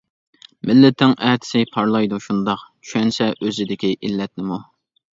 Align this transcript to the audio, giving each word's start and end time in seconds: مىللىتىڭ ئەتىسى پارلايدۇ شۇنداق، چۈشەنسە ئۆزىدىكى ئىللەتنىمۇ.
مىللىتىڭ 0.69 1.13
ئەتىسى 1.27 1.61
پارلايدۇ 1.77 2.21
شۇنداق، 2.29 2.67
چۈشەنسە 2.73 3.31
ئۆزىدىكى 3.37 3.97
ئىللەتنىمۇ. 3.99 4.65